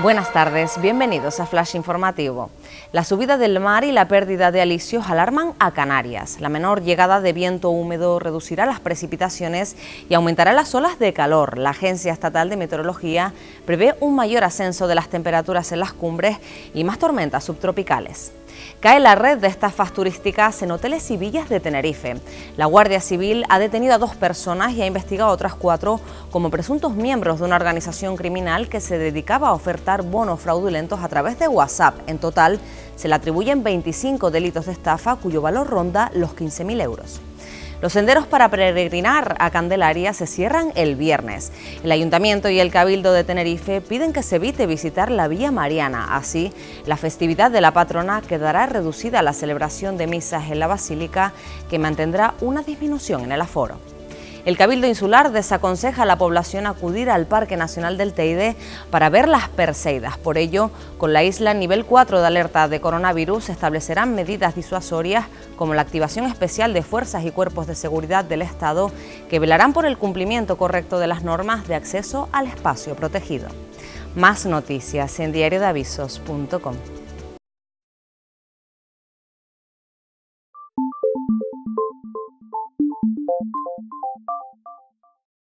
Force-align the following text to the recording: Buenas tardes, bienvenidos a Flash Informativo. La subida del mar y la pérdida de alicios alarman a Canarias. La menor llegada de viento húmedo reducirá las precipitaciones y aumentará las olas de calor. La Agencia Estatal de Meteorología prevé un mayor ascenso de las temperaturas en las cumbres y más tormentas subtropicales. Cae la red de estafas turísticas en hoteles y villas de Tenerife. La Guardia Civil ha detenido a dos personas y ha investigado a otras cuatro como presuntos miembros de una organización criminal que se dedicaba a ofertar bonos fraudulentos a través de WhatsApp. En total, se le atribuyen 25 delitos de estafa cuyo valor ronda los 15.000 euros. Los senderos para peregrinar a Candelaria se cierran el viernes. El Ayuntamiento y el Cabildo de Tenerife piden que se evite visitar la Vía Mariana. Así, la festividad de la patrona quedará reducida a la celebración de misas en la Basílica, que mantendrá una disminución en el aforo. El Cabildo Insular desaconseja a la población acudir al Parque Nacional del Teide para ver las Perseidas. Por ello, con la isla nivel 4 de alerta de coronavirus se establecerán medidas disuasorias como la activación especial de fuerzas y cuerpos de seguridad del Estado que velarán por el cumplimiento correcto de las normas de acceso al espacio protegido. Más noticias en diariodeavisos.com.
Buenas 0.00 0.32
tardes, 0.32 0.80
bienvenidos 0.80 1.38
a 1.38 1.46
Flash 1.46 1.76
Informativo. 1.76 2.50
La 2.90 3.04
subida 3.04 3.38
del 3.38 3.60
mar 3.60 3.84
y 3.84 3.92
la 3.92 4.08
pérdida 4.08 4.50
de 4.50 4.60
alicios 4.60 5.08
alarman 5.08 5.52
a 5.60 5.70
Canarias. 5.70 6.40
La 6.40 6.48
menor 6.48 6.82
llegada 6.82 7.20
de 7.20 7.32
viento 7.32 7.70
húmedo 7.70 8.18
reducirá 8.18 8.66
las 8.66 8.80
precipitaciones 8.80 9.76
y 10.08 10.14
aumentará 10.14 10.52
las 10.52 10.74
olas 10.74 10.98
de 10.98 11.12
calor. 11.12 11.58
La 11.58 11.70
Agencia 11.70 12.12
Estatal 12.12 12.50
de 12.50 12.56
Meteorología 12.56 13.32
prevé 13.66 13.94
un 14.00 14.16
mayor 14.16 14.42
ascenso 14.42 14.88
de 14.88 14.96
las 14.96 15.10
temperaturas 15.10 15.70
en 15.70 15.78
las 15.78 15.92
cumbres 15.92 16.38
y 16.74 16.82
más 16.82 16.98
tormentas 16.98 17.44
subtropicales. 17.44 18.32
Cae 18.80 19.00
la 19.00 19.14
red 19.14 19.38
de 19.38 19.48
estafas 19.48 19.92
turísticas 19.92 20.62
en 20.62 20.70
hoteles 20.70 21.10
y 21.10 21.16
villas 21.16 21.48
de 21.48 21.60
Tenerife. 21.60 22.16
La 22.56 22.66
Guardia 22.66 23.00
Civil 23.00 23.44
ha 23.48 23.58
detenido 23.58 23.94
a 23.94 23.98
dos 23.98 24.14
personas 24.14 24.72
y 24.72 24.82
ha 24.82 24.86
investigado 24.86 25.30
a 25.30 25.32
otras 25.32 25.54
cuatro 25.54 26.00
como 26.30 26.50
presuntos 26.50 26.94
miembros 26.94 27.38
de 27.38 27.46
una 27.46 27.56
organización 27.56 28.16
criminal 28.16 28.68
que 28.68 28.80
se 28.80 28.98
dedicaba 28.98 29.48
a 29.48 29.52
ofertar 29.52 30.02
bonos 30.02 30.40
fraudulentos 30.40 31.00
a 31.00 31.08
través 31.08 31.38
de 31.38 31.48
WhatsApp. 31.48 31.98
En 32.06 32.18
total, 32.18 32.60
se 32.96 33.08
le 33.08 33.14
atribuyen 33.14 33.62
25 33.62 34.30
delitos 34.30 34.66
de 34.66 34.72
estafa 34.72 35.16
cuyo 35.16 35.40
valor 35.42 35.68
ronda 35.68 36.10
los 36.14 36.36
15.000 36.36 36.82
euros. 36.82 37.20
Los 37.80 37.92
senderos 37.92 38.26
para 38.26 38.48
peregrinar 38.48 39.36
a 39.38 39.50
Candelaria 39.50 40.12
se 40.12 40.26
cierran 40.26 40.72
el 40.74 40.96
viernes. 40.96 41.52
El 41.82 41.92
Ayuntamiento 41.92 42.48
y 42.48 42.60
el 42.60 42.70
Cabildo 42.70 43.12
de 43.12 43.24
Tenerife 43.24 43.80
piden 43.80 44.12
que 44.12 44.22
se 44.22 44.36
evite 44.36 44.66
visitar 44.66 45.10
la 45.10 45.28
Vía 45.28 45.50
Mariana. 45.50 46.16
Así, 46.16 46.52
la 46.86 46.96
festividad 46.96 47.50
de 47.50 47.60
la 47.60 47.72
patrona 47.72 48.22
quedará 48.22 48.66
reducida 48.66 49.18
a 49.18 49.22
la 49.22 49.32
celebración 49.32 49.96
de 49.96 50.06
misas 50.06 50.50
en 50.50 50.60
la 50.60 50.66
Basílica, 50.66 51.32
que 51.68 51.78
mantendrá 51.78 52.34
una 52.40 52.62
disminución 52.62 53.24
en 53.24 53.32
el 53.32 53.40
aforo. 53.40 53.78
El 54.44 54.58
Cabildo 54.58 54.86
Insular 54.86 55.32
desaconseja 55.32 56.02
a 56.02 56.06
la 56.06 56.18
población 56.18 56.66
acudir 56.66 57.08
al 57.08 57.24
Parque 57.24 57.56
Nacional 57.56 57.96
del 57.96 58.12
Teide 58.12 58.56
para 58.90 59.08
ver 59.08 59.26
las 59.26 59.48
Perseidas. 59.48 60.18
Por 60.18 60.36
ello, 60.36 60.70
con 60.98 61.14
la 61.14 61.24
isla 61.24 61.54
nivel 61.54 61.86
4 61.86 62.20
de 62.20 62.26
alerta 62.26 62.68
de 62.68 62.78
coronavirus 62.78 63.44
se 63.44 63.52
establecerán 63.52 64.14
medidas 64.14 64.54
disuasorias 64.54 65.26
como 65.56 65.72
la 65.72 65.80
activación 65.80 66.26
especial 66.26 66.74
de 66.74 66.82
fuerzas 66.82 67.24
y 67.24 67.30
cuerpos 67.30 67.66
de 67.66 67.74
seguridad 67.74 68.22
del 68.24 68.42
Estado 68.42 68.92
que 69.30 69.38
velarán 69.38 69.72
por 69.72 69.86
el 69.86 69.96
cumplimiento 69.96 70.58
correcto 70.58 70.98
de 70.98 71.06
las 71.06 71.22
normas 71.22 71.66
de 71.66 71.76
acceso 71.76 72.28
al 72.30 72.46
espacio 72.46 72.94
protegido. 72.96 73.48
Más 74.14 74.44
noticias 74.44 75.20
en 75.20 75.32
diariodeavisos.com. 75.32 76.74